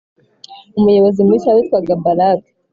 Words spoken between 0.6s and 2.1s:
umuyobozi mushya witwaga